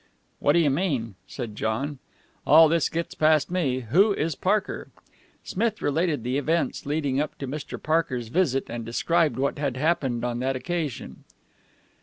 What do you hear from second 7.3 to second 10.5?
to Mr. Parker's visit, and described what had happened on